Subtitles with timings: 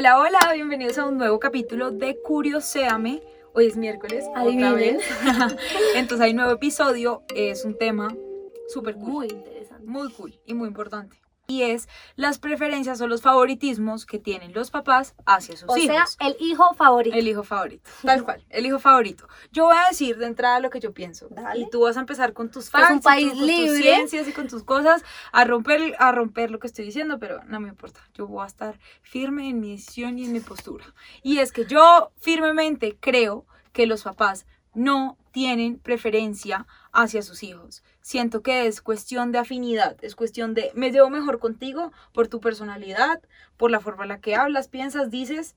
[0.00, 3.22] Hola, hola, bienvenidos a un nuevo capítulo de Curioséame.
[3.52, 4.74] Hoy es miércoles, otra Adivinen.
[4.74, 5.04] vez.
[5.94, 8.08] Entonces hay un nuevo episodio, es un tema
[8.68, 9.86] súper cool, Muy interesante.
[9.86, 11.20] muy cool y muy importante.
[11.50, 15.82] Y es las preferencias o los favoritismos que tienen los papás hacia sus O sea,
[15.82, 16.16] hijos.
[16.20, 17.16] el hijo favorito.
[17.16, 19.26] El hijo favorito, tal cual, el hijo favorito.
[19.50, 21.28] Yo voy a decir de entrada lo que yo pienso.
[21.30, 21.60] Dale.
[21.60, 24.48] Y tú vas a empezar con tus es facts, un con tus ciencias y con
[24.48, 25.02] tus cosas,
[25.32, 28.00] a romper, a romper lo que estoy diciendo, pero no me importa.
[28.14, 30.84] Yo voy a estar firme en mi decisión y en mi postura.
[31.22, 37.82] Y es que yo firmemente creo que los papás no tienen preferencia hacia sus hijos.
[38.00, 42.40] Siento que es cuestión de afinidad, es cuestión de me llevo mejor contigo por tu
[42.40, 43.20] personalidad,
[43.56, 45.56] por la forma en la que hablas, piensas, dices,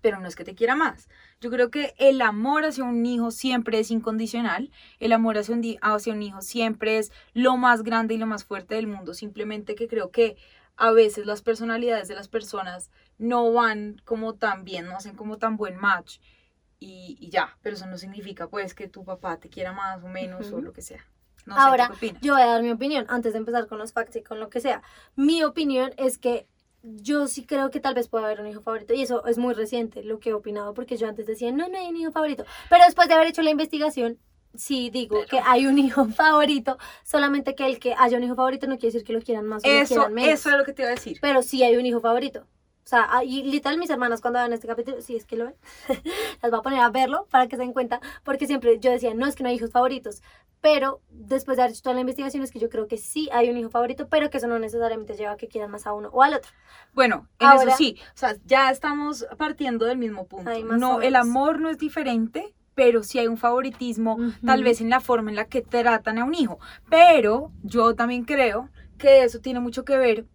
[0.00, 1.08] pero no es que te quiera más.
[1.40, 5.78] Yo creo que el amor hacia un hijo siempre es incondicional, el amor hacia un,
[5.82, 9.74] hacia un hijo siempre es lo más grande y lo más fuerte del mundo, simplemente
[9.74, 10.36] que creo que
[10.76, 15.36] a veces las personalidades de las personas no van como tan bien, no hacen como
[15.36, 16.18] tan buen match
[16.80, 20.08] y, y ya, pero eso no significa pues que tu papá te quiera más o
[20.08, 20.62] menos o Ujú.
[20.62, 21.06] lo que sea.
[21.46, 22.22] No sé, ¿tú Ahora, qué opinas?
[22.22, 24.48] yo voy a dar mi opinión antes de empezar con los facts y con lo
[24.50, 24.82] que sea.
[25.16, 26.46] Mi opinión es que
[26.82, 29.52] yo sí creo que tal vez pueda haber un hijo favorito y eso es muy
[29.54, 32.44] reciente lo que he opinado porque yo antes decía, no, no hay un hijo favorito.
[32.70, 34.18] Pero después de haber hecho la investigación,
[34.54, 38.34] sí digo Pero- que hay un hijo favorito, solamente que el que haya un hijo
[38.34, 40.30] favorito no quiere decir que lo quieran más o lo quieran menos.
[40.40, 41.18] eso es lo que te iba a decir.
[41.20, 42.46] Pero sí hay un hijo favorito.
[42.90, 45.44] O sea, ah, y literal mis hermanas cuando vean este capítulo, si es que lo
[45.44, 45.54] ven,
[46.42, 49.14] las voy a poner a verlo para que se den cuenta, porque siempre yo decía,
[49.14, 50.24] no es que no hay hijos favoritos,
[50.60, 53.48] pero después de haber hecho toda la investigación es que yo creo que sí hay
[53.48, 56.08] un hijo favorito, pero que eso no necesariamente lleva a que quieran más a uno
[56.08, 56.50] o al otro.
[56.92, 60.50] Bueno, en Ahora- eso sí, o sea, ya estamos partiendo del mismo punto.
[60.76, 64.98] No, el amor no es diferente, pero sí hay un favoritismo, tal vez en la
[64.98, 66.58] forma en la que tratan a un hijo.
[66.88, 68.68] Pero yo también creo
[68.98, 70.26] que eso tiene mucho que ver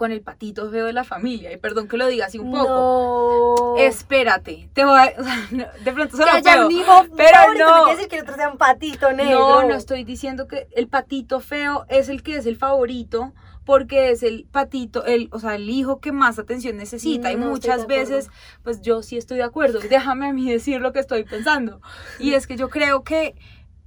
[0.00, 1.52] con el patito feo de la familia.
[1.52, 3.74] Y perdón que lo diga así un poco.
[3.76, 3.76] No.
[3.76, 6.66] Espérate, te voy a, o sea, no, de pronto feo.
[6.66, 7.86] un hijo pero favorito, no.
[7.88, 9.38] decir que el otro sea un patito negro.
[9.38, 13.34] No, no estoy diciendo que el patito feo es el que es el favorito,
[13.66, 17.30] porque es el patito, el, o sea, el hijo que más atención necesita.
[17.30, 18.30] y No, muchas veces,
[18.62, 19.80] pues yo sí estoy de acuerdo.
[19.90, 21.82] Déjame a mí decir lo que estoy pensando.
[22.18, 23.34] Y es que yo creo que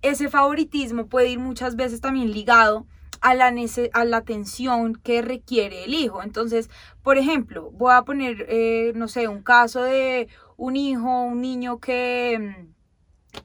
[0.03, 2.85] ese favoritismo puede ir muchas veces también ligado
[3.23, 3.53] a la,
[3.93, 6.21] a la atención que requiere el hijo.
[6.23, 6.69] Entonces,
[7.01, 11.79] por ejemplo, voy a poner, eh, no sé, un caso de un hijo, un niño
[11.79, 12.73] que, mm,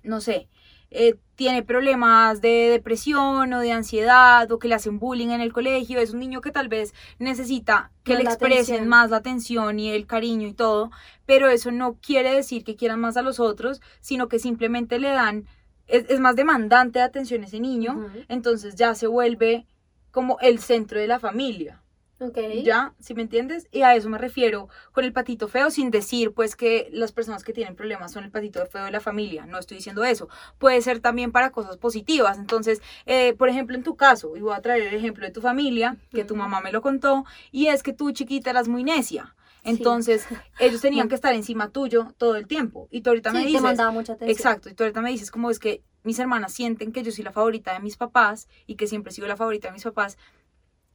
[0.08, 0.48] no sé,
[0.90, 5.52] eh, tiene problemas de depresión o de ansiedad o que le hacen bullying en el
[5.52, 8.88] colegio, es un niño que tal vez necesita que Más le expresen atención.
[8.88, 10.90] más la atención y el cariño y todo,
[11.26, 15.10] pero eso no quiere decir que quieran más a los otros, sino que simplemente le
[15.10, 15.46] dan,
[15.88, 19.66] es, es más demandante de atención ese niño, entonces ya se vuelve
[20.10, 21.82] como el centro de la familia.
[22.20, 22.36] Ok.
[22.64, 22.94] ¿Ya?
[22.98, 23.68] ¿Sí me entiendes?
[23.70, 27.44] Y a eso me refiero con el patito feo, sin decir pues que las personas
[27.44, 29.46] que tienen problemas son el patito feo de la familia.
[29.46, 30.28] No estoy diciendo eso.
[30.58, 32.36] Puede ser también para cosas positivas.
[32.38, 35.40] Entonces, eh, por ejemplo, en tu caso, y voy a traer el ejemplo de tu
[35.40, 39.36] familia, que tu mamá me lo contó, y es que tú chiquita eras muy necia.
[39.68, 39.76] Sí.
[39.76, 40.26] Entonces,
[40.58, 42.88] ellos tenían que estar encima tuyo todo el tiempo.
[42.90, 44.36] Y tú ahorita me Sí, te dices, mandaba mucha atención.
[44.36, 47.24] Exacto, y tú ahorita me dices como es que mis hermanas sienten que yo soy
[47.24, 50.16] la favorita de mis papás y que siempre he sido la favorita de mis papás.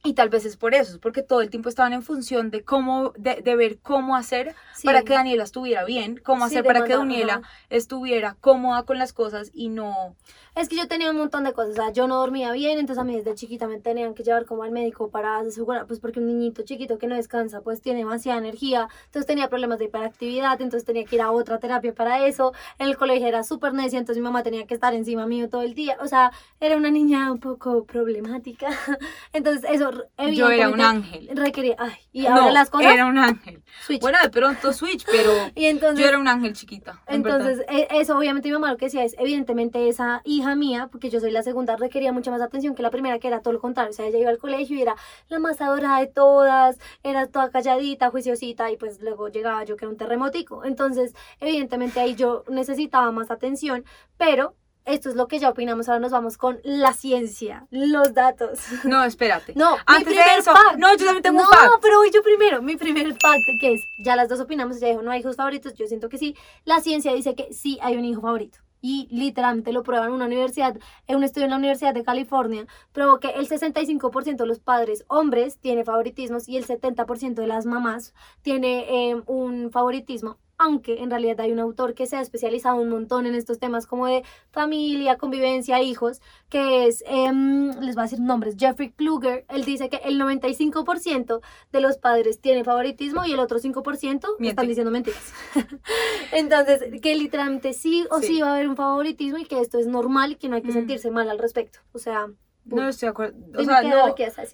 [0.06, 2.62] Y tal vez es por eso, es porque todo el tiempo estaban en función de
[2.62, 4.86] cómo, de, de ver cómo hacer Sí.
[4.86, 7.48] para que Daniela estuviera bien, cómo Sí, hacer de para que Daniela ajá.
[7.70, 10.14] estuviera cómoda con las cosas y no...
[10.56, 13.00] Es que yo tenía un montón de cosas, o sea, yo no dormía bien, entonces
[13.00, 16.20] a mí desde chiquita me tenían que llevar como al médico para asegurar, pues porque
[16.20, 20.60] un niñito chiquito que no descansa, pues tiene demasiada energía, entonces tenía problemas de hiperactividad,
[20.60, 23.98] entonces tenía que ir a otra terapia para eso, en el colegio era súper necia,
[23.98, 26.90] entonces mi mamá tenía que estar encima mío todo el día, o sea, era una
[26.90, 28.68] niña un poco problemática,
[29.32, 29.90] entonces eso
[30.32, 31.28] Yo era un ángel.
[31.32, 33.62] requería, ay, y ahora no, las cosas, era un ángel.
[33.84, 34.00] switch.
[34.00, 36.00] Bueno, de pronto switch, pero y entonces...
[36.00, 37.02] yo era un ángel chiquita.
[37.06, 37.16] en.
[37.16, 41.10] Entonces, e- eso obviamente mi mamá lo que decía es, evidentemente esa hija mía, porque
[41.10, 43.60] yo soy la segunda, requería mucha más atención que la primera, que era todo lo
[43.60, 43.90] contrario.
[43.90, 44.96] O sea, ella iba al colegio y era
[45.28, 49.84] la más adorada de todas, era toda calladita, juiciosita, y pues luego llegaba yo que
[49.84, 50.64] era un terremotico.
[50.64, 53.84] Entonces, evidentemente ahí yo necesitaba más atención,
[54.16, 54.54] pero
[54.84, 58.58] esto es lo que ya opinamos, ahora nos vamos con la ciencia, los datos.
[58.84, 59.52] No, espérate.
[59.56, 60.78] No, mi Antes de primer eso, fact.
[60.78, 61.72] no, yo también tengo no, un fact.
[61.80, 62.62] pero voy yo primero.
[62.62, 65.74] Mi primer fact que es, ya las dos opinamos, ella dijo no hay hijos favoritos,
[65.74, 66.36] yo siento que sí.
[66.64, 68.58] La ciencia dice que sí hay un hijo favorito.
[68.82, 70.76] Y literalmente lo prueban en una universidad,
[71.06, 75.06] en un estudio en la Universidad de California, probó que el 65% de los padres
[75.08, 81.10] hombres tiene favoritismos y el 70% de las mamás tiene eh, un favoritismo aunque en
[81.10, 84.22] realidad hay un autor que se ha especializado un montón en estos temas como de
[84.50, 89.88] familia, convivencia, hijos, que es, em, les voy a decir nombres, Jeffrey Kluger, él dice
[89.88, 91.40] que el 95%
[91.72, 94.48] de los padres tienen favoritismo y el otro 5% Miente.
[94.50, 95.32] están diciendo mentiras.
[96.32, 98.26] Entonces, que literalmente sí o sí.
[98.26, 98.40] Sí.
[98.40, 100.68] va a haber un favoritismo y que esto es normal y que no hay que
[100.70, 100.74] Mm.
[100.74, 101.80] sentirse mal al respecto.
[101.92, 102.28] O sea,
[102.64, 103.36] No estoy de acuerdo.
[103.58, 103.82] O sea,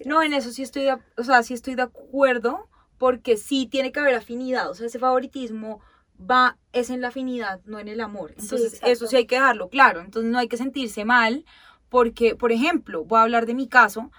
[0.05, 2.67] no, en eso sí estoy de, o sea, sí estoy de acuerdo
[2.97, 4.69] porque sí tiene que haber afinidad.
[4.69, 5.79] O sea, ese favoritismo
[6.29, 8.33] va, es en la afinidad, no en el amor.
[8.37, 10.01] Entonces, eso sí hay que dejarlo claro.
[10.01, 11.45] Entonces, no hay que sentirse mal
[11.89, 14.11] porque, por ejemplo, voy a hablar de mi caso.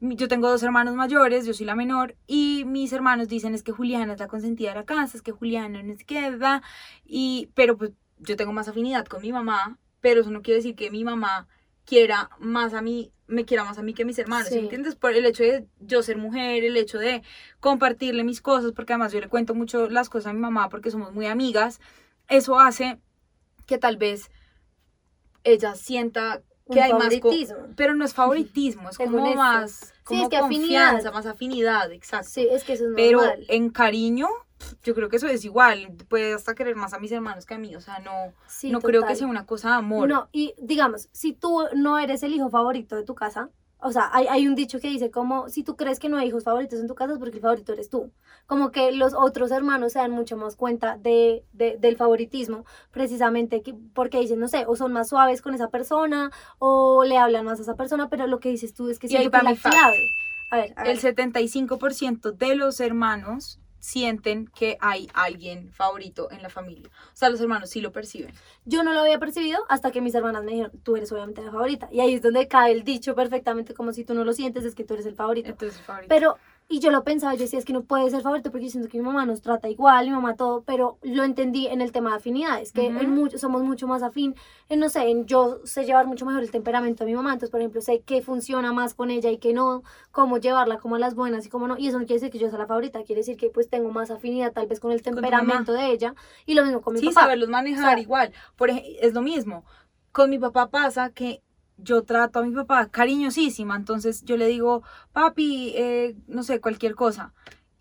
[0.00, 3.70] Yo tengo dos hermanos mayores, yo soy la menor, y mis hermanos dicen es que
[3.70, 6.60] Juliana es la consentida de la casa, es que Juliana no es que da,
[7.04, 10.74] y, pero pues yo tengo más afinidad con mi mamá, pero eso no quiere decir
[10.74, 11.46] que mi mamá
[11.84, 14.60] quiera más a mí, me quiera más a mí que a mis hermanos, ¿sí Sí.
[14.60, 14.94] ¿entiendes?
[14.94, 17.22] Por el hecho de yo ser mujer, el hecho de
[17.60, 20.90] compartirle mis cosas, porque además yo le cuento mucho las cosas a mi mamá porque
[20.90, 21.80] somos muy amigas,
[22.28, 22.98] eso hace
[23.66, 24.30] que tal vez
[25.44, 27.02] ella sienta Un que hay más...
[27.18, 27.56] co- favoritismo.
[27.76, 31.12] pero no es favoritismo, es como más Sí, como es que confianza, afinidad.
[31.12, 32.28] más afinidad, exacto.
[32.30, 33.44] Sí, es que eso es pero normal.
[33.48, 34.28] en cariño,
[34.82, 37.58] yo creo que eso es igual, puede hasta querer más a mis hermanos que a
[37.58, 40.08] mí, o sea, no, Sí, no creo que sea una cosa de amor.
[40.08, 43.50] No, y digamos, si tú no eres el hijo favorito de tu casa,
[43.84, 46.28] o sea, hay, hay un dicho que dice como, si tú crees que no hay
[46.28, 48.12] hijos favoritos en tu casa es porque el favorito eres tú.
[48.46, 53.60] Como que los otros hermanos se dan mucho más cuenta de, de- del favoritismo, precisamente
[53.62, 56.30] que- porque dicen, no sé, o son más suaves con esa persona,
[56.60, 59.18] o le hablan más a esa persona, pero lo que dices tú es que va
[59.20, 59.24] es
[59.64, 59.98] la clave.
[60.50, 61.14] A ver, a El ver.
[61.16, 66.88] 75% de los hermanos sienten que hay alguien favorito en la familia.
[66.88, 68.32] O sea, los hermanos sí lo perciben.
[68.64, 71.50] Yo no lo había percibido hasta que mis hermanas me dijeron, tú eres obviamente la
[71.50, 71.88] favorita.
[71.90, 74.76] Y ahí es donde cae el dicho perfectamente, como si tú no lo sientes, es
[74.76, 75.48] que tú eres el favorito.
[75.48, 76.08] Entonces, favorito.
[76.08, 76.36] Pero,
[76.72, 78.88] y yo lo pensaba, yo decía, es que no puede ser favorito porque yo siento
[78.88, 82.10] que mi mamá nos trata igual, mi mamá todo, pero lo entendí en el tema
[82.10, 82.98] de afinidades, que Ujú.
[83.00, 84.34] en mucho- somos mucho más afín,
[84.70, 87.50] en no sé, en yo sé llevar mucho mejor el temperamento de mi mamá, entonces,
[87.50, 89.82] por ejemplo, sé qué funciona más con ella y qué no,
[90.12, 92.38] cómo llevarla, como a las buenas y cómo no, y eso no quiere decir que
[92.38, 95.02] yo sea la favorita, quiere decir que pues tengo más afinidad tal vez con el
[95.02, 96.14] temperamento de ella,
[96.46, 97.20] y lo mismo con mi sí, papá.
[97.22, 98.32] saberlos manejar O sea, igual.
[98.56, 99.64] Por ej- es lo mismo.
[100.10, 101.42] Con mi papá pasa que
[101.82, 104.82] yo trato a mi papá cariñosísima, entonces yo le digo,
[105.12, 107.32] papi, eh, no sé, cualquier cosa.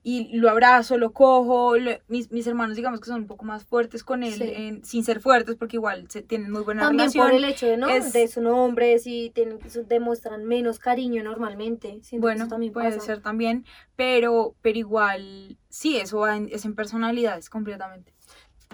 [0.03, 1.75] Y lo abrazo, lo cojo.
[2.07, 4.43] mis, mis hermanos, digamos que son un poco más fuertes con él, Sí.
[4.51, 7.27] en- sin ser fuertes, porque igual se tienen muy buena También relación.
[7.27, 7.87] por el hecho de, ¿no?
[7.87, 12.01] es- de son hombres y tienen, demuestran menos cariño normalmente.
[12.13, 12.99] Bueno, eso también puede pasa.
[13.05, 13.63] ser también,
[13.95, 18.11] pero, pero igual, sí, eso va en- es en personalidades completamente.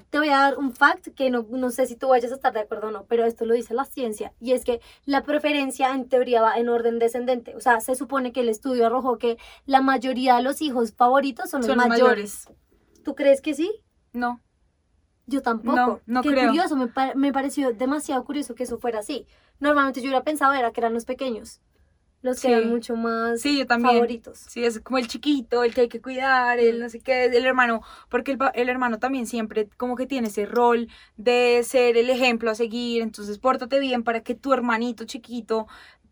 [0.10, 2.54] Te voy a dar un fact que no, no sé si tú vayas a estar
[2.54, 5.94] de acuerdo o no, pero esto lo dice la ciencia, y es que la preferencia
[5.94, 7.56] en teoría va en orden descendente.
[7.56, 11.50] O sea, se supone que el estudio arrojó que la mayoría de los hijos favoritos
[11.50, 12.48] son los, Son los mayores.
[13.04, 13.72] ¿Tú crees que sí?
[14.14, 14.42] No,
[15.26, 15.76] Yo tampoco.
[15.76, 16.48] No, no Qué creo.
[16.48, 19.28] curioso, me, me pareció demasiado curioso que eso fuera así.
[19.60, 21.62] Normalmente yo hubiera pensado era que eran los pequeños,
[22.28, 22.66] los que Sí.
[22.66, 23.96] mucho más sí, yo también.
[23.96, 24.38] favoritos.
[24.38, 27.46] Sí, es como el chiquito, el que hay que cuidar, el no sé qué, el
[27.46, 30.88] hermano, porque el, el hermano también siempre como que tiene ese rol
[31.18, 35.68] de ser el ejemplo a seguir, entonces pórtate bien para que tu hermanito chiquito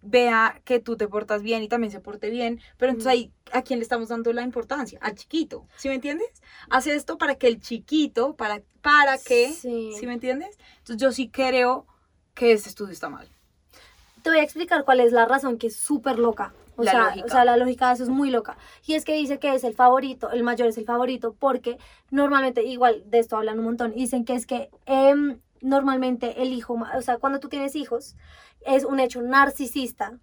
[0.07, 3.15] vea que tú te portas bien y también se porte bien, pero entonces Mm.
[3.17, 4.99] ahí, ¿a quién le estamos dando la importancia?
[5.01, 6.27] Al chiquito, ¿sí me entiendes?
[6.69, 9.93] Hace esto para que el chiquito, para, para que, Sí.
[9.99, 10.59] ¿sí me entiendes?
[10.77, 11.87] Entonces yo sí creo
[12.35, 13.27] que este estudio está mal.
[14.25, 16.51] Te voy a explicar cuál es la razón que es súper loca.
[16.77, 17.25] O La sea, lógica.
[17.27, 18.57] o sea, la lógica de eso es muy loca.
[18.83, 21.77] Y es que dice que es el favorito, el mayor es el favorito, porque
[22.09, 26.73] normalmente, igual de esto hablan un montón, dicen que es que em, normalmente el hijo,
[26.73, 28.15] o sea, cuando tú tienes hijos,
[28.61, 30.17] es un hecho narcisista.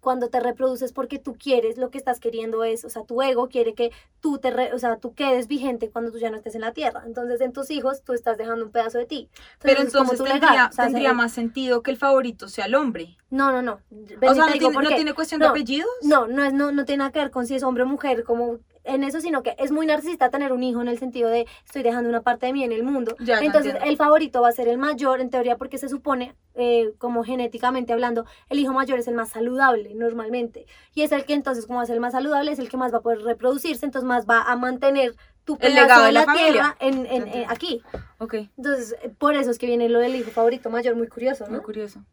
[0.00, 3.48] Cuando te reproduces porque tú quieres, lo que estás queriendo es, o sea, tu ego
[3.48, 6.54] quiere que tú te, re- o sea, tú quedes vigente cuando tú ya no estés
[6.54, 7.02] en la tierra.
[7.06, 9.28] Entonces, en tus hijos, tú estás dejando un pedazo de ti.
[9.60, 13.16] Pero entonces tendría, legado, o sea, tendría más sentido que el favorito sea el hombre.
[13.30, 13.80] No, no, no.
[13.90, 15.90] Ven O sea, no tiene, no cuestión de No, apellidos.
[16.02, 18.24] No, no, es, no, no tiene nada que ver con si es hombre o mujer,
[18.24, 21.46] como en eso, sino que es muy narcisista tener un hijo en el sentido de
[21.64, 23.16] estoy dejando una parte de mí en el mundo.
[23.20, 26.92] Ya, Entonces, el favorito va a ser el mayor, en teoría, porque se supone, eh,
[26.98, 30.66] como genéticamente hablando, el hijo mayor es el más saludable normalmente.
[30.94, 32.98] Y es el que entonces, como es el más saludable, es el que más va
[32.98, 36.32] a poder reproducirse, entonces más va a mantener tu El legado de de la la,
[36.34, 37.52] tierra en, en- en- Entiendo.
[37.52, 37.82] aquí.
[38.18, 41.46] Ok, Entonces, eh, por eso es que viene lo del hijo favorito mayor, muy curioso,
[41.46, 41.62] muy ¿no?
[41.62, 42.04] curioso.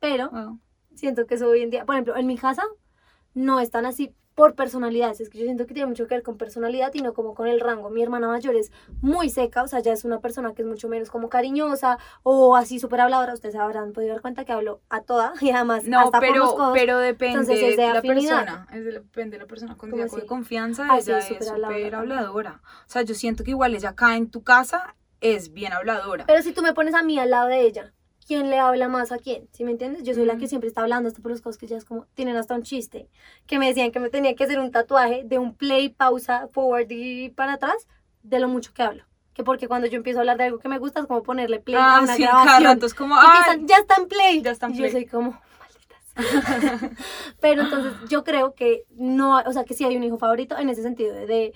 [0.00, 0.60] Pero Wow.
[0.94, 2.62] siento que eso hoy en día, por ejemplo, en mi casa
[3.34, 5.20] no es tan así por personalidades.
[5.20, 7.48] Es que yo siento que tiene mucho que ver con personalidad y no como con
[7.48, 7.90] el rango.
[7.90, 10.88] Mi hermana mayor es muy seca, o sea, ya es una persona que es mucho
[10.88, 13.34] menos como cariñosa o así súper habladora.
[13.34, 16.34] Ustedes habrán podido dar cuenta que hablo a toda y además No, hasta por los
[16.36, 16.70] pero, codos.
[16.72, 18.38] pero depende Entonces, es de de la afinidad.
[18.44, 18.68] persona.
[18.72, 19.90] Es de, depende de la persona con
[20.28, 20.86] confianza.
[20.88, 22.60] Ah, sí, ella es súper habladora habladora.
[22.86, 26.26] O sea, yo siento que igual ella acá en tu casa es bien habladora.
[26.28, 27.92] Pero si tú me pones a mí al lado de ella,
[28.28, 29.48] ¿quién le habla más a quién?
[29.52, 30.02] ¿Sí me entiendes?
[30.02, 32.04] Yo soy la que siempre está hablando hasta por los codos que ya es como,
[32.14, 33.08] tienen hasta un chiste,
[33.46, 36.88] que me decían que me tenía que hacer un tatuaje de un play, pausa, forward
[36.90, 37.88] y para atrás,
[38.22, 39.04] de lo mucho que hablo.
[39.32, 41.58] Que porque cuando yo empiezo a hablar de algo que me gusta es como ponerle
[41.58, 42.64] play a ah, una sí, grabación.
[42.64, 44.42] rato es como, Y ah, piensan, ya está en play.
[44.42, 44.90] ya está en Y play.
[44.90, 46.90] yo soy como, malditas.
[47.40, 50.68] Pero entonces yo creo que no, o sea, que sí hay un hijo favorito en
[50.68, 51.54] ese sentido de, de,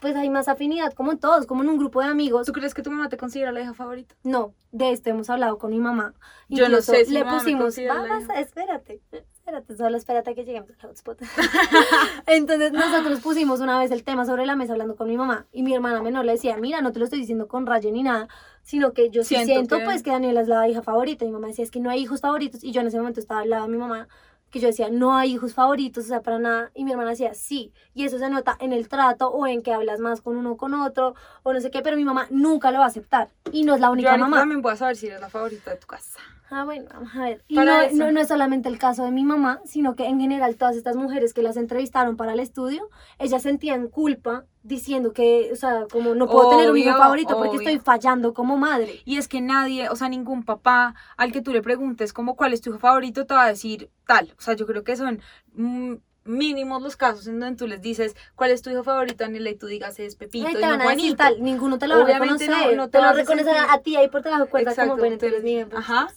[0.00, 2.46] pues hay más afinidad, como en todos, como en un grupo de amigos.
[2.46, 4.14] ¿tú crees que tu mamá te considera la hija favorita?
[4.22, 6.14] No, de esto hemos hablado con mi mamá.
[6.48, 8.40] Yo no Incluso sé si le me pusimos, la vamos, hija".
[8.40, 11.20] espérate, espérate, solo espérate que lleguemos al hotspot.
[12.26, 15.62] Entonces nosotros pusimos una vez el tema sobre la mesa hablando con mi mamá y
[15.62, 18.28] mi hermana menor le decía, mira, no te lo estoy diciendo con rayo ni nada,
[18.62, 21.24] sino que yo sí Siento siento que- pues que Daniela es la hija favorita.
[21.24, 22.62] Y mi mamá decía, es que no hay hijos favoritos.
[22.62, 24.08] Y yo en ese momento estaba al lado de mi mamá,
[24.52, 26.70] que yo decía, no hay hijos favoritos, o sea, para nada.
[26.74, 27.72] Y mi hermana decía, sí.
[27.94, 30.56] Y eso se nota en el trato o en que hablas más con uno o
[30.58, 33.30] con otro o no sé qué, pero mi mamá nunca lo va a aceptar.
[33.50, 34.36] Y no es la Yo única ahorita mamá.
[34.38, 36.20] también voy a saber si eres la favorita de tu casa.
[36.54, 37.44] Ah, bueno, vamos a ver.
[37.48, 40.56] Y no, no, no es solamente el caso de mi mamá, sino que en general
[40.56, 45.56] todas estas mujeres que las entrevistaron para el estudio, ellas sentían culpa diciendo que, o
[45.56, 49.00] sea, como no puedo tener un hijo Obvio, favorito porque estoy fallando como madre.
[49.06, 52.52] Y es que nadie, o sea, ningún papá al que tú le preguntes como cuál
[52.52, 54.34] es tu hijo favorito te va a decir tal.
[54.38, 55.20] O sea, yo creo que son
[55.54, 55.94] mm,
[56.24, 59.56] mínimos los casos en donde tú les dices cuál es tu hijo favorito, Daniela, y
[59.56, 61.16] tú digas es Pepito Ay, y no Juanito.
[61.16, 62.50] tal, ninguno te lo va a reconocer.
[62.50, 65.26] no, no te te lo a reconocerá sentir- a ti ahí por como, bueno, tú
[65.26, 65.60] eres mi.
[65.60, 66.08] Ajá,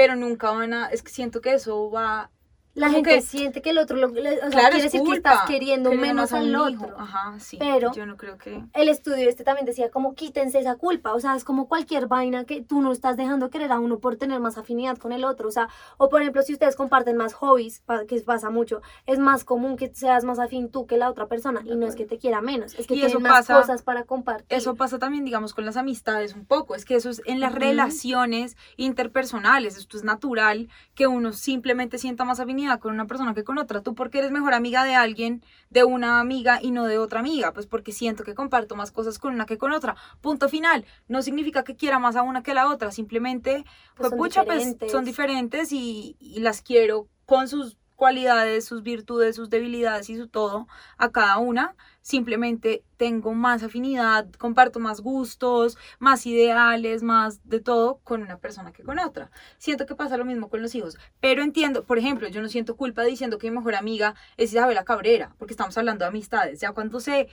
[0.00, 2.30] pero nunca van a, es que siento que eso va,
[2.74, 5.06] La como gente que- siente que el otro, lo, o sea, claro, quiere decir que
[5.06, 6.62] culpa, estás queriendo menos al hijo.
[6.84, 6.98] otro.
[7.00, 8.62] Ajá, sí, Pero- yo no creo que...
[8.72, 12.44] el estudio este también decía como quítense esa culpa, o sea, es como cualquier vaina
[12.44, 15.48] que tú no estás dejando querer a uno por tener más afinidad con el otro,
[15.48, 19.42] o sea, o por ejemplo, si ustedes comparten más hobbies, que pasa mucho, es más
[19.44, 22.18] común que seas más afín tú que la otra persona y no es que te
[22.18, 24.46] quiera menos, es que Y tienen eso más pasa- cosas para compartir.
[24.48, 26.74] Eso pasa también, digamos, con las amistades un poco.
[26.76, 27.60] Es que eso es en las Ujú.
[27.60, 29.76] relaciones interpersonales.
[29.76, 33.82] Esto es natural que uno simplemente sienta más afinidad con una persona que con otra.
[33.82, 37.52] Tú porque eres mejor amiga de alguien, de una amiga y no de otra amiga.
[37.52, 39.96] Pues porque siento que comparto más cosas con una que con otra.
[40.20, 40.84] Punto final.
[41.08, 42.90] No significa que quiera más a una que a la otra.
[42.92, 43.64] Simplemente,
[43.96, 44.92] Pues pues, son pucha, pues, diferentes.
[44.92, 50.26] son diferentes y, y las quiero con sus cualidades, sus virtudes, sus debilidades y su
[50.26, 50.66] todo
[50.96, 51.76] a cada una.
[52.00, 58.72] Simplemente tengo más afinidad, comparto más gustos, más ideales, más de todo con una persona
[58.72, 59.30] que con otra.
[59.58, 62.74] Siento que pasa lo mismo con los hijos, pero entiendo, por ejemplo, yo no siento
[62.74, 66.58] culpa diciendo que mi mejor amiga es Isabela Cabrera, porque estamos hablando de amistades.
[66.58, 67.28] Ya cuando se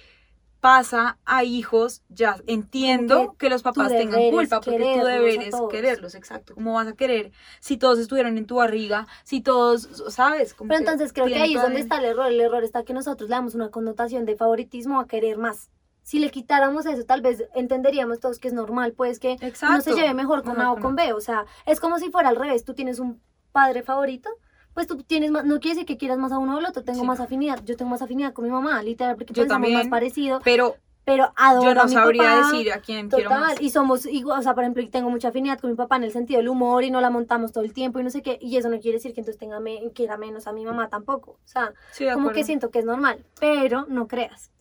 [0.68, 5.72] pasa a hijos, ya entiendo que que los papás tengan culpa, porque a deberes todos.
[5.72, 6.56] quererlos, exacto.
[6.56, 7.32] ¿Cómo vas a querer
[7.62, 10.54] si todos estuvieron en tu barriga, si todos, ¿sabes?
[10.54, 12.28] Como Pero entonces creo que ahí es donde está el error.
[12.28, 15.70] El error está que nosotros le damos una connotación de favoritismo a querer más.
[16.04, 19.84] Si le quitáramos eso, tal vez entenderíamos todos que es normal, pues que Exacto.
[19.84, 21.14] se lleve mejor con A o con B.
[21.14, 22.66] O sea, es como si fuera al revés.
[22.66, 23.22] Tú tienes un
[23.54, 24.30] padre favorito,
[24.78, 26.84] pues tú tienes más, no quiere decir que quieras más a uno o al otro.
[26.84, 27.06] Tengo Sí.
[27.08, 27.64] más afinidad.
[27.66, 29.90] Yo tengo más afinidad con mi mamá, literal, porque Yo pensamos más también.
[29.90, 30.40] parecido.
[30.44, 32.52] Pero Pero adoro yo a no mi sabría papá.
[32.52, 33.60] decir a quién quiero más.
[33.60, 36.12] y somos igual, o sea, por ejemplo, tengo mucha afinidad con mi papá en el
[36.12, 38.56] sentido del humor y no la montamos todo el tiempo y no sé qué, y
[38.58, 41.48] eso no quiere decir que entonces tenga me, quiera menos a mi mamá tampoco, o
[41.48, 44.52] sea, Sí, como que siento que es normal, pero no creas.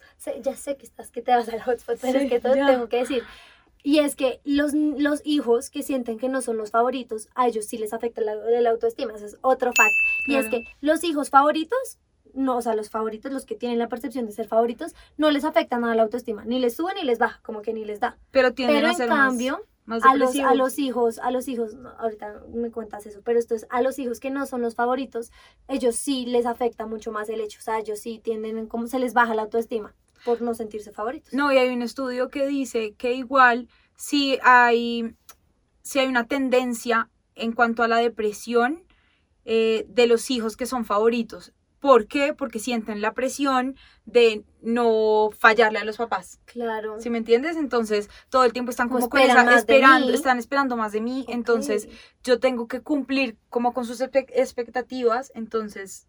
[0.43, 2.67] Ya sé que estás, que te vas al hotspot, pero Sí, es que todo ya.
[2.67, 3.23] tengo que decir.
[3.87, 7.67] Y es que los, los hijos que sienten que no son los favoritos, a ellos
[7.67, 9.95] sí les afecta la, la autoestima, eso es otro fact.
[10.27, 12.01] Y es que los hijos favoritos,
[12.35, 15.45] no, o sea, los favoritos, los que tienen la percepción de ser favoritos, no les
[15.45, 18.19] afecta nada la autoestima, ni les sube ni les baja, como que ni les da.
[18.33, 21.31] Pero tienden Pero a en ser cambio, más, más a los, a los hijos, a
[21.31, 24.47] los hijos, no, ahorita me cuentas eso, pero esto es a los hijos que no
[24.47, 25.31] son los favoritos,
[25.69, 28.89] ellos sí les afecta mucho más el hecho, o sea, ellos sí tienden, en cómo
[28.89, 29.95] se les baja la autoestima
[30.27, 31.33] por no sentirse favoritos.
[31.33, 35.15] No, y hay un estudio que dice que igual si hay,
[35.83, 38.83] si hay una tendencia en cuanto a la depresión
[39.45, 41.53] eh, de los hijos que son favoritos.
[41.79, 42.35] ¿Por qué?
[42.35, 46.41] Porque sienten la presión de no fallarle a los papás.
[46.47, 47.01] Claro.
[47.01, 47.57] ¿Sí me entiendes?
[47.57, 51.25] Entonces, todo el tiempo están Como con esa, esperando, están esperando más de mí.
[51.29, 51.89] Entonces,
[52.25, 55.31] yo tengo que cumplir como con sus expectativas.
[55.37, 56.09] Entonces,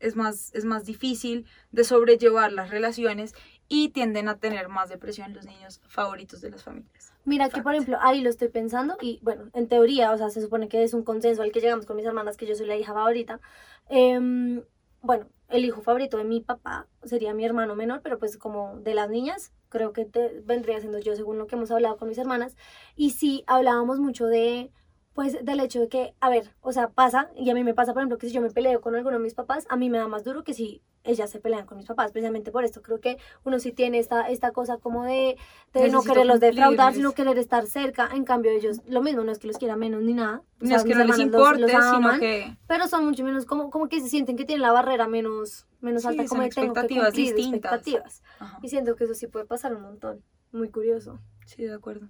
[0.00, 3.34] es más, es más difícil de sobrellevar las relaciones
[3.68, 7.12] y tienden a tener más depresión los niños favoritos de las familias.
[7.24, 7.74] Mira que, por Fact.
[7.74, 10.94] ejemplo, ahí lo estoy pensando y, bueno, en teoría, o sea, se supone que es
[10.94, 13.40] un consenso al que llegamos con mis hermanas, que yo soy la hija favorita.
[13.88, 14.62] Em,
[15.02, 18.94] bueno, el hijo favorito de mi papá sería mi hermano menor, pero pues como de
[18.94, 22.18] las niñas, creo que te- vendría siendo yo según lo que hemos hablado con mis
[22.18, 22.56] hermanas.
[22.94, 24.70] Y sí, hablábamos mucho de,
[25.16, 27.92] pues, del hecho de que, a ver, o sea, pasa, y a mí me pasa,
[27.94, 29.98] por ejemplo, que si yo me peleo con alguno de mis papás, a mí me
[29.98, 32.82] da más duro que si ellas se pelean con mis papás, precisamente por esto.
[32.82, 35.36] Creo que uno sí tiene esta, esta cosa como de,
[35.72, 38.10] de no quererlos defraudar, sino querer estar cerca.
[38.12, 40.38] En cambio, ellos, lo mismo, no es que los quiera menos ni nada.
[40.38, 43.46] o No sea, es que no les los- importe, sino que pero son mucho menos,
[43.46, 46.48] como, como que se sienten que tienen la barrera menos, menos Sí, alta, como de
[46.50, 47.72] tengo que expectativas cumplir distintas.
[47.72, 48.22] expectativas.
[48.38, 50.22] Ajá, Y siento que eso sí puede pasar un montón.
[50.52, 51.20] Muy curioso.
[51.46, 52.08] sí, de acuerdo.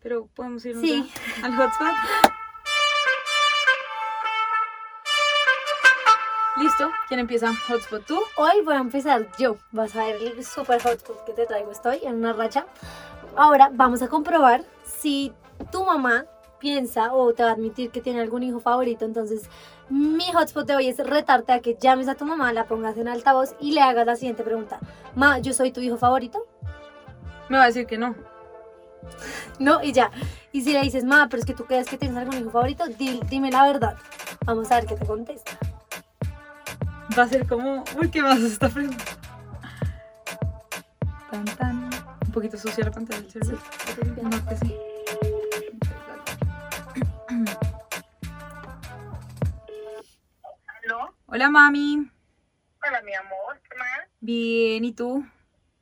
[0.00, 1.10] Pero podemos ir Sí.
[1.42, 1.88] al hotspot.
[6.56, 7.52] Listo, ¿quién empieza?
[7.68, 8.18] Hotspot tú.
[8.36, 9.56] Hoy voy a empezar yo.
[9.70, 11.70] Vas a ver el super hotspot que te traigo.
[11.70, 12.66] Estoy en una racha.
[13.36, 15.32] Ahora vamos a comprobar si
[15.70, 16.24] tu mamá
[16.58, 19.04] piensa o te va a admitir que tiene algún hijo favorito.
[19.04, 19.48] Entonces,
[19.88, 23.06] mi hotspot de hoy es retarte a que llames a tu mamá, la pongas en
[23.06, 24.80] altavoz y le hagas la siguiente pregunta.
[25.14, 26.44] Ma, ¿yo soy tu hijo favorito?
[27.48, 28.16] Me va a decir que no.
[29.58, 30.10] No, y ya.
[30.52, 32.86] Y si le dices, ma, pero es que tú crees que tienes algún hijo favorito,
[32.86, 33.96] di- dime la verdad.
[34.46, 35.52] Vamos a ver qué te contesta.
[37.18, 37.84] Va a ser como.
[38.00, 39.04] Uy, ¿qué más esta pregunta?
[41.30, 41.90] Tan, tan.
[42.26, 43.58] Un poquito sucia la pantalla del celular.
[44.22, 44.74] No, que sí.
[50.84, 51.14] ¿Aló?
[51.26, 52.10] Hola, mami.
[52.86, 53.60] Hola, mi amor.
[53.68, 54.08] ¿Qué más?
[54.20, 55.24] Bien, ¿y tú?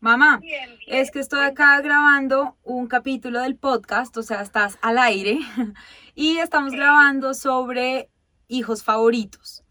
[0.00, 0.98] Mamá, Bien, bien.
[0.98, 5.38] es que estoy acá grabando un capítulo del podcast, o sea, estás al aire,
[6.14, 6.76] y estamos Sí.
[6.76, 8.10] grabando sobre
[8.48, 9.64] hijos favoritos.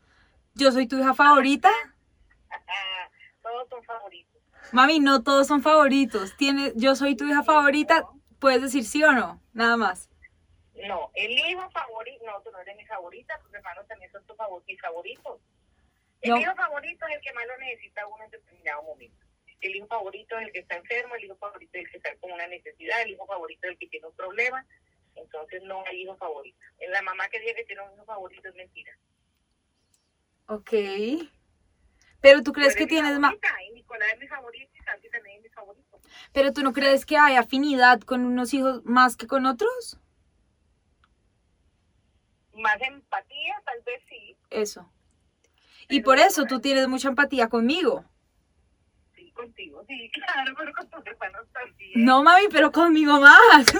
[0.55, 1.69] ¿Yo soy tu hija favorita?
[2.49, 3.09] Ah,
[3.43, 4.41] todos son favoritos.
[4.71, 6.35] Mami, no todos son favoritos.
[6.37, 8.03] Tienes, yo soy tu hija favorita,
[8.39, 10.09] puedes decir sí o no, nada más.
[10.87, 14.35] No, el hijo favorito, no, tú no eres mi favorita, tus hermanos también son tus
[14.35, 15.39] favor- mis favoritos.
[16.21, 16.37] El No.
[16.39, 19.24] hijo favorito es el que más lo necesita uno en determinado momento.
[19.65, 22.15] El hijo favorito es el que está enfermo, el hijo favorito es el que está
[22.17, 24.63] con una necesidad, el hijo favorito es el que tiene un problema.
[25.15, 26.59] Entonces no hay hijo favorito.
[26.89, 28.95] La mamá que dice que tiene un hijo favorito es mentira.
[30.47, 30.71] Ok.
[32.21, 33.33] Pero tú crees que tienes más...
[33.73, 35.99] Nicolás es mi favorito y Santi también es mi favorito.
[36.31, 39.99] Pero tú no crees que hay afinidad con unos hijos más que con otros?
[42.53, 44.37] Más empatía, tal vez sí.
[44.51, 44.91] Eso.
[45.89, 48.05] Y por eso tú tienes mucha empatía conmigo.
[49.45, 51.91] Contigo, sí, claro, pero con tus hermanos también.
[52.05, 53.65] No, mami, pero conmigo más.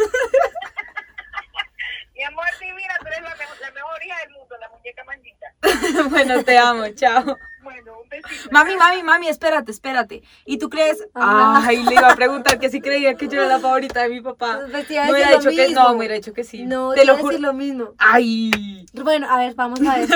[2.15, 5.04] Mi amor, sí, mira, tú eres la mejor, la mejor hija del mundo, la muñeca
[5.04, 5.47] maldita.
[6.10, 7.38] bueno, te amo, chao.
[7.62, 8.49] Bueno, un besito.
[8.51, 10.23] Mami, mami, mami, espérate, espérate.
[10.45, 11.06] ¿Y tú crees?
[11.13, 11.62] Ah.
[11.65, 14.21] Ay, le iba a preguntar que si creía que yo era la favorita de mi
[14.21, 14.62] papá.
[14.71, 16.63] Pues a Me hubiera dicho que no, me hubiera dicho que sí.
[16.63, 17.38] No, te lo juro.
[17.38, 17.95] lo mismo.
[17.97, 18.86] Ay.
[18.93, 20.08] Bueno, a ver, vamos a ver.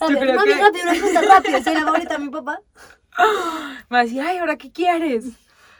[0.00, 1.62] A Yo ver, creo mami, que- rápido, una pregunta rápida.
[1.64, 2.60] ¿Soy la favorita de mi papá?
[3.18, 5.26] Me va a decir, ay, ¿ahora qué quieres?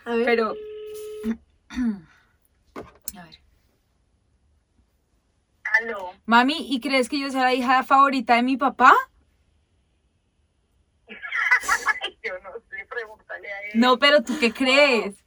[0.05, 0.25] A ver.
[0.25, 0.55] Pero.
[3.17, 3.41] A ver.
[5.81, 6.13] Aló.
[6.27, 8.93] Mami, ¿y crees que yo sea la hija favorita de mi papá?
[12.23, 13.71] Yo no sé, pregúntale a él.
[13.75, 15.25] No, pero ¿tú qué crees?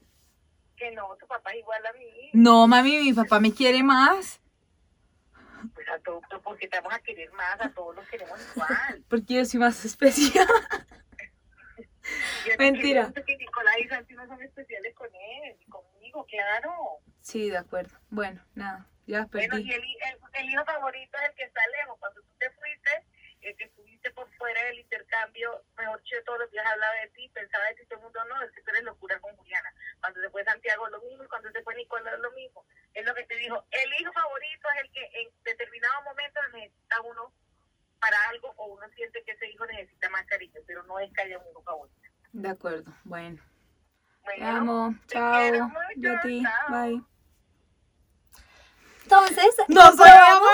[0.75, 2.29] Que no, tu papá es igual a mí.
[2.33, 4.39] No, mami, mi papá me quiere más.
[5.73, 9.03] Pues a todos, porque te vamos a querer más, a todos los queremos igual.
[9.09, 10.47] Porque yo soy más especial.
[12.57, 13.11] Mentira.
[13.13, 16.71] que que Nicolás y Santi no son especiales con él, y conmigo, claro.
[17.21, 17.97] Sí, de acuerdo.
[18.09, 19.69] Bueno, nada, ya Bueno, perdí.
[19.69, 21.97] y el, el, el hijo favorito es el que está lejos.
[21.99, 22.91] Cuando tú te fuiste,
[23.41, 27.29] el que estuviste por fuera del intercambio, mejor dicho, todos los días hablaba de ti,
[27.29, 29.73] pensaba de ti, todo el mundo no, es que tú eres locura con Juliana.
[29.99, 32.65] Cuando se fue Santiago lo mismo y cuando se fue Nicolás lo mismo.
[32.93, 37.01] Es lo que te dijo, el hijo favorito es el que en determinado momento necesita
[37.01, 37.33] uno
[37.99, 41.21] para algo o uno siente que ese hijo necesita más cariño, pero no es que
[41.23, 41.99] haya un hijo favorito.
[42.33, 42.93] De acuerdo.
[43.05, 43.41] Bueno,
[44.35, 44.95] te Bueno, amo.
[45.07, 45.69] te quiero Chao.
[45.69, 46.41] mucho, Yo a ti.
[46.41, 46.67] chao.
[46.67, 47.01] Bye.
[49.03, 50.49] Entonces, No comprobamos,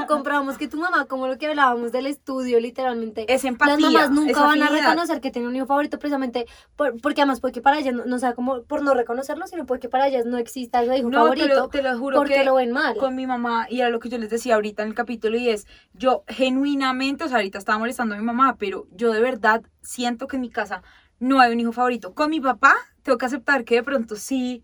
[0.00, 3.74] no, comprobamos que tu mamá, como lo que hablábamos del estudio, literalmente, Es empatía.
[3.74, 7.22] las mamás nunca es van a reconocer que tienen un hijo favorito precisamente por- porque
[7.22, 10.06] además puede que para ellas, no, no sea como por no reconocerlo, sino porque para
[10.08, 12.54] ellas no exista ese hijo No, te favorito lo, te lo juro porque que lo
[12.54, 12.96] ven mal.
[12.96, 15.48] con mi mamá, y era lo que yo les decía ahorita en el capítulo, y
[15.50, 19.62] es, yo genuinamente, o sea, ahorita estaba molestando a mi mamá, pero yo de verdad
[19.82, 20.82] siento que en mi casa
[21.18, 22.14] no hay un hijo favorito.
[22.14, 24.62] Con mi papá, tengo que aceptar que de pronto sí,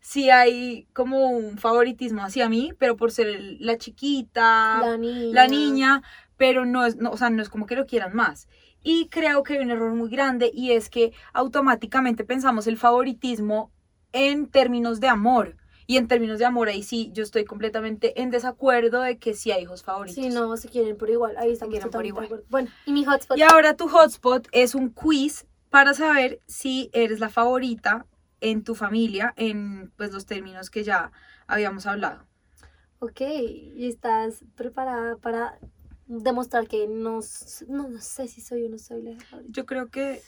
[0.00, 3.28] sí hay como un favoritismo hacia mí, pero por ser
[3.60, 5.34] la chiquita, La niña.
[5.34, 6.02] la niña,
[6.36, 8.48] pero no es, no, o sea, no es como que lo quieran más.
[8.82, 13.70] Y creo que hay un error muy grande y es que automáticamente pensamos el favoritismo
[14.12, 15.56] en términos de amor.
[15.86, 19.50] Y en términos de amor, ahí sí, yo estoy completamente en desacuerdo de que sí
[19.50, 20.22] hay hijos favoritos.
[20.24, 21.36] Sí, no, se quieren por igual.
[21.36, 22.26] Ahí quieren por igual.
[22.26, 22.44] acuerdo.
[22.48, 23.36] Bueno, y mi hotspot.
[23.36, 28.06] Y ahora tu hotspot es un quiz para saber si eres la favorita
[28.40, 31.12] en tu familia en pues los términos que ya
[31.46, 32.26] habíamos hablado.
[33.00, 35.58] Ok, ¿y estás preparada para
[36.06, 37.20] demostrar que no,
[37.68, 39.52] no, no sé si soy o no soy la favorita?
[39.52, 40.22] Yo creo que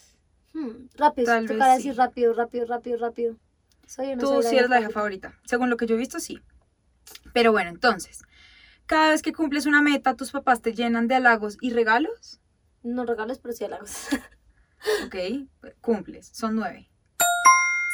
[0.55, 1.99] Hmm, rápido, Tal vez decir sí.
[1.99, 3.37] rápido, rápido, rápido, rápido.
[3.87, 5.35] Soy o no tú soy sí eres la hija favorita.
[5.45, 6.41] Según lo que yo he visto, sí.
[7.33, 8.23] Pero bueno, entonces,
[8.87, 12.41] cada vez que cumples una meta, tus papás te llenan de halagos y regalos.
[12.85, 14.09] No regalos, pero sí halagos.
[15.07, 15.17] Ok,
[15.81, 16.89] cumples, son nueve.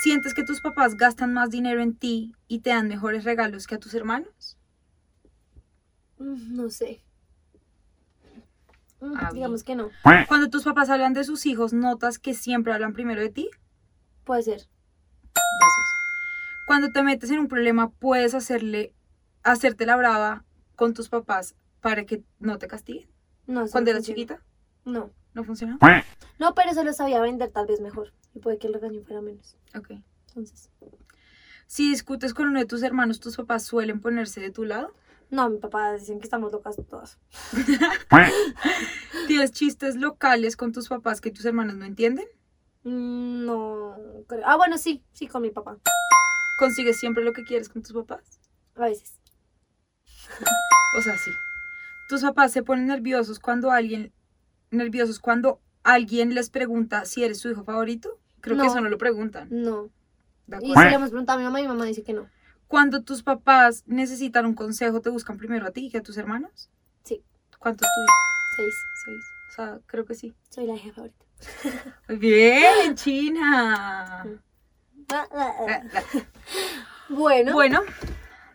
[0.01, 3.75] ¿Sientes que tus papás gastan más dinero en ti y te dan mejores regalos que
[3.75, 4.57] a tus hermanos?
[6.19, 7.03] Mm, no sé.
[9.01, 9.91] Mm, Ah, digamos que no.
[10.29, 13.51] Cuando tus papás hablan de sus hijos, ¿notas que siempre hablan primero de ti?
[14.25, 14.69] Puede ser.
[15.35, 15.87] Gracias.
[16.67, 18.93] Cuando te metes en un problema, puedes hacerle,
[19.43, 20.45] hacerte la brava
[20.77, 23.09] con tus papás para que no te castiguen.
[23.47, 24.37] No, eso Cuando no eras funciona.
[24.37, 24.43] chiquita,
[24.85, 25.11] No.
[25.35, 25.79] ¿no funciona?
[26.39, 28.13] No, pero se lo sabía vender tal vez mejor.
[28.39, 29.57] Y puede que el regaño fuera menos.
[29.77, 29.91] Ok.
[30.29, 30.71] Entonces.
[31.67, 34.95] Si discutes con uno de tus hermanos, ¿tus papás suelen ponerse de tu lado?
[35.29, 37.19] No, mi papá dicen que estamos locas todas.
[39.27, 42.27] ¿Tienes chistes locales con tus papás que tus hermanos no entienden?
[42.85, 43.97] Mm, No
[44.29, 44.43] creo.
[44.47, 45.77] Ah, bueno, sí, sí, con mi papá.
[46.61, 48.39] ¿Consigues siempre lo que quieres con tus papás?
[48.77, 49.19] A veces.
[50.97, 51.33] O sea, sí.
[52.09, 54.13] Tus papás se ponen nerviosos cuando alguien
[54.71, 58.19] nerviosos cuando alguien les pregunta si eres su hijo favorito.
[58.41, 59.49] Creo que eso no lo preguntan.
[59.51, 59.91] No.
[60.47, 62.29] ¿de Y si le hemos preguntado a mi mamá, mi mamá dice que no.
[62.67, 66.71] Cuando tus papás necesitan un consejo, ¿te buscan primero a ti que a tus hermanos?
[67.05, 67.23] Sí.
[67.59, 68.13] ¿Cuántos tuviste?
[68.57, 68.75] Seis.
[69.05, 69.25] Seis.
[69.51, 70.35] O sea, creo que sí.
[70.51, 71.25] Soy la hija favorita.
[72.09, 74.25] Bien, China.
[75.11, 75.83] Ah.
[77.11, 77.81] Bueno, Bueno,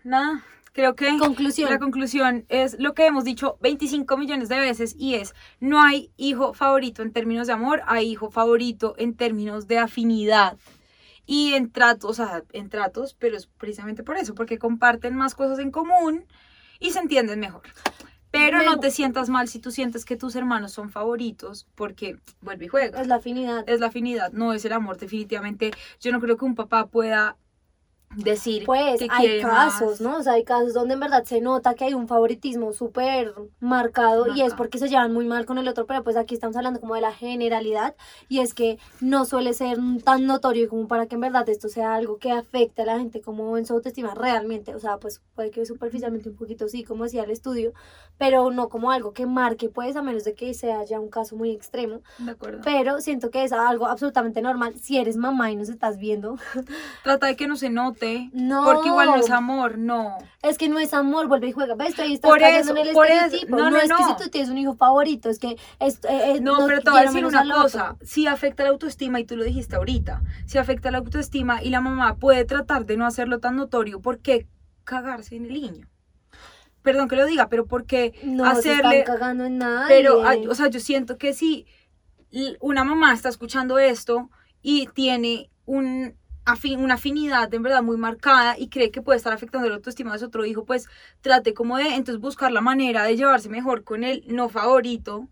[0.04, 0.44] nada,
[0.74, 1.70] creo que conclusión.
[1.70, 6.12] la conclusión es lo que hemos dicho 25 millones de veces y es, no hay
[6.18, 10.58] hijo favorito en términos de amor, hay hijo favorito en términos de afinidad.
[11.26, 15.36] Y en tratos, o sea, en tratos, pero es precisamente por eso, porque comparten más
[15.36, 16.26] cosas en común
[16.82, 17.62] y se entienden mejor.
[18.30, 22.18] Pero Me- no te sientas mal si tú sientes que tus hermanos son favoritos, porque
[22.42, 23.00] vuelve y juega.
[23.00, 23.64] Es la afinidad.
[23.70, 25.72] Es la afinidad, no es el amor, definitivamente.
[26.02, 27.38] Yo no creo que un papá pueda
[28.16, 30.02] decir Pues que hay casos, más.
[30.02, 30.18] ¿no?
[30.18, 34.28] O sea, hay casos donde en verdad se nota que hay un favoritismo súper marcado
[34.36, 36.80] y es porque se llevan muy mal con el otro, pero pues aquí estamos hablando
[36.80, 37.96] como de la generalidad
[38.30, 41.96] y es que no suele ser tan notorio como para que en verdad esto sea
[41.96, 45.52] algo que afecte a la gente como en su autoestima realmente, o sea, pues puede
[45.52, 47.74] que superficialmente un poquito sí, como decía el estudio,
[48.18, 51.36] pero no como algo que marque, pues a menos de que sea ya un caso
[51.36, 52.62] muy extremo, De acuerdo.
[52.64, 56.38] pero siento que es algo absolutamente normal si eres mamá y nos estás viendo.
[57.04, 58.03] Trata de que no se note.
[58.34, 58.64] No.
[58.64, 60.18] Porque igual no es amor, no.
[60.42, 61.76] Es que no es amor, vuelve y juega.
[61.76, 61.98] ¿Ves?
[62.00, 63.38] Ahí estás Por eso, en el por eso.
[63.48, 64.18] No, No, no, es que no.
[64.18, 67.00] si tú tienes un hijo favorito, es que es, eh, eh, No, pero te voy
[67.00, 67.96] a decir una cosa.
[68.02, 70.22] Sí afecta la autoestima y tú lo dijiste ahorita.
[70.46, 74.20] Si afecta la autoestima y la mamá puede tratar de no hacerlo tan notorio, ¿por
[74.20, 74.48] qué
[74.84, 75.88] cagarse en el niño?
[76.82, 79.86] Perdón que lo diga, pero ¿por qué No hacerle se están cagando en nada.
[79.88, 81.66] Pero, ay, o sea, yo siento que si
[82.60, 84.30] una mamá está escuchando esto
[84.62, 89.18] y tiene un afin- una afinidad de en verdad muy marcada y cree que puede
[89.18, 90.88] estar afectando la autoestima de su otro hijo, pues
[91.22, 95.28] trate como de entonces buscar la manera de llevarse mejor con el no favorito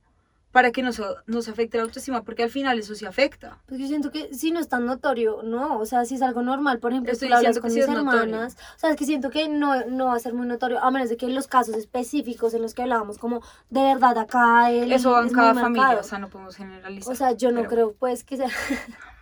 [0.52, 3.60] para que no se, no se afecte la autoestima, porque al final eso sí afecta.
[3.68, 6.42] Pues yo siento que si no es tan notorio, no, o sea, si es algo
[6.42, 9.30] normal, por ejemplo, Estoy tú hablas con sí mis hermanas, o sea, es que siento
[9.30, 11.78] que no, no va a ser muy notorio, a menos de que en los casos
[11.78, 15.54] específicos en los que hablábamos, como de verdad acá él Eso va en es cada
[15.54, 16.02] familia, marcado.
[16.02, 17.14] o sea, no podemos generalizar.
[17.14, 18.50] O sea, yo no pero- creo, pues, que sea...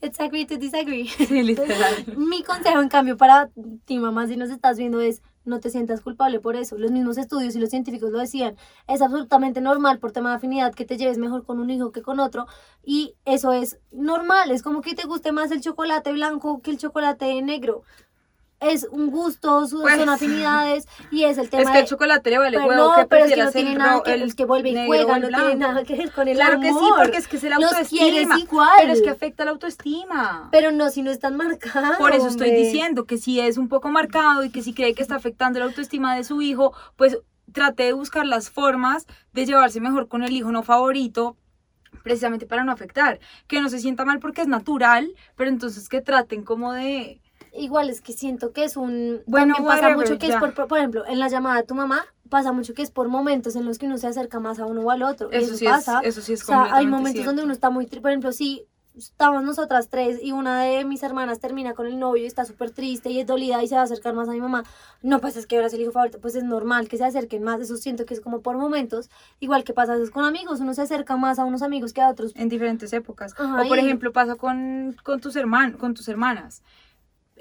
[0.00, 1.08] Let's agree to disagree.
[1.28, 2.04] Sí, literal.
[2.16, 3.50] Mi consejo, en cambio, para
[3.84, 6.76] ti, mamá, si nos estás viendo, es no te sientas culpable por eso.
[6.76, 8.56] Los mismos estudios y los científicos lo decían.
[8.86, 12.02] Es absolutamente normal por tema de afinidad que te lleves mejor con un hijo que
[12.02, 12.46] con otro.
[12.84, 14.50] Y eso es normal.
[14.50, 17.82] Es como que te guste más el chocolate blanco que el chocolate negro.
[18.60, 22.28] Es un gusto, su- Pues, son afinidades y es el tema Es que el chocolate
[22.30, 24.22] le vale Pero huevo no, que pero es que no tiene el nada que el
[24.22, 26.62] es que vuelve y juega, no tiene nada que ver con el Claro amor.
[26.66, 28.38] que sí, porque es que es el autoestima.
[28.38, 28.68] igual.
[28.78, 30.48] Pero es que afecta la autoestima.
[30.52, 31.96] Pero no si no están marcados.
[31.96, 35.00] Por eso estoy diciendo que si es un poco marcado y que si cree que
[35.02, 37.16] está afectando la autoestima de su hijo, pues
[37.52, 41.36] trate de buscar las formas de llevarse mejor con el hijo no favorito,
[42.02, 43.20] precisamente para no afectar.
[43.46, 47.22] Que no se sienta mal porque es natural, pero entonces que traten como de...
[47.52, 49.22] Igual es que siento que es un...
[49.26, 50.34] Bueno, también pasa whatever, mucho que ya.
[50.34, 53.08] es por, por, ejemplo, en la llamada de tu mamá, pasa mucho que es por
[53.08, 55.30] momentos en los que uno se acerca más a uno o al otro.
[55.32, 56.00] y Eso eso sí es- pasa.
[56.04, 57.44] eso sí es O sea, hay momentos donde cierto.
[57.44, 57.86] uno está muy...
[57.86, 61.98] tri- Por ejemplo, si estamos nosotras tres y una de mis hermanas termina con el
[61.98, 64.32] novio y está súper triste y es dolida y se va a acercar más a
[64.32, 64.64] mi mamá,
[65.00, 67.42] no, pues es que ahora es el hijo favorito, pues es normal que se acerquen
[67.44, 69.08] más, eso siento que es como por momentos,
[69.38, 72.00] igual que pasa a veces con amigos, uno se acerca más a unos amigos que
[72.02, 72.32] a otros.
[72.34, 73.32] En diferentes épocas.
[73.38, 76.62] Ajá, o por y- ejemplo pasa con, con, tus herman con tus hermanas.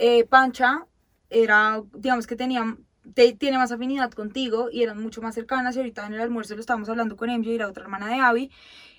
[0.01, 0.85] Eh, Pancha
[1.29, 2.77] era, digamos que tenía,
[3.13, 6.55] te- tiene más afinidad contigo y eran mucho más cercanas y ahorita en el almuerzo
[6.55, 8.49] lo estábamos hablando con MJ y la otra hermana de Abby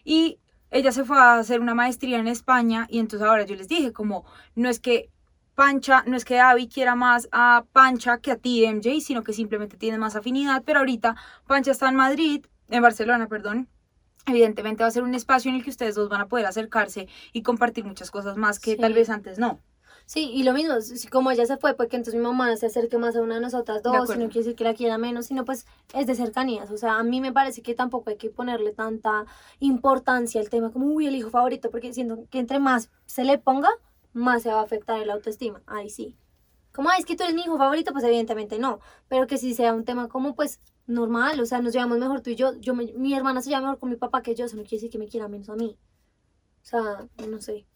[0.04, 0.38] y
[0.70, 3.92] ella se fue a hacer una maestría en España y entonces ahora yo les dije
[3.92, 5.08] como no es que
[5.54, 9.32] Pancha, no es que Abby quiera más a Pancha que a ti MJ, sino que
[9.32, 13.68] simplemente tiene más afinidad, pero ahorita Pancha está en Madrid, en Barcelona, perdón,
[14.26, 17.08] evidentemente va a ser un espacio en el que ustedes dos van a poder acercarse
[17.32, 18.76] y compartir muchas cosas más que Sí.
[18.80, 19.58] tal vez antes no.
[20.12, 22.66] Sí, y lo mismo, si como ella se fue, pues que entonces mi mamá se
[22.66, 25.26] acerque más a una de nosotras dos, y no quiere decir que la quiera menos,
[25.26, 26.68] sino pues es de cercanías.
[26.72, 29.24] O sea, a mí me parece que tampoco hay que ponerle tanta
[29.60, 33.38] importancia al tema como, uy, el hijo favorito, porque siento que entre más se le
[33.38, 33.68] ponga,
[34.12, 35.62] más se va a afectar el autoestima.
[35.66, 36.16] Ahí sí.
[36.72, 38.80] Como, "Ay, es que tú eres mi hijo favorito, pues evidentemente no.
[39.08, 42.30] Pero que si sea un tema como, pues, normal, o sea, nos llevamos mejor tú
[42.30, 42.54] y yo.
[42.58, 44.78] yo me- mi hermana se lleva mejor con mi papá que yo, eso no quiere
[44.78, 45.78] decir que me quiera menos a mí.
[46.62, 47.66] O sea, no sé.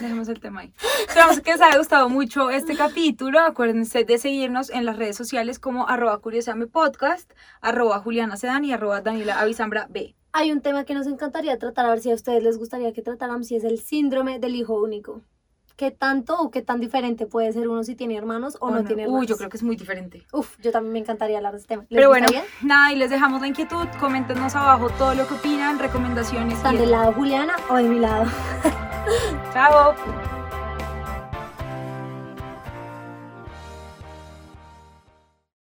[0.00, 0.72] Dejemos el tema ahí.
[1.06, 3.40] Esperamos que les haya gustado mucho este capítulo.
[3.40, 8.72] Acuérdense de seguirnos en las redes sociales como arroba curioseame podcast, arroba Juliana Sedan y
[8.72, 10.14] arroba Daniela Avisambra B.
[10.32, 13.02] Hay un tema que nos encantaría tratar, a ver si a ustedes les gustaría que
[13.02, 15.22] tratáramos, si es el síndrome del hijo único.
[15.76, 19.02] ¿Qué tanto o qué tan diferente puede ser uno si tiene hermanos o, no, tiene
[19.02, 19.22] hermanos?
[19.22, 20.24] Uy, yo creo que es muy diferente.
[20.32, 21.82] Uf, yo también me encantaría hablar de este tema.
[21.88, 22.48] ¿Les Pero bueno, gustaría?
[22.62, 23.86] nada, y les dejamos la inquietud.
[23.98, 26.58] Coméntenos abajo todo lo que opinan, recomendaciones.
[26.58, 28.26] ¿Están del lado Juliana o de mi lado?
[29.52, 30.43] Chao.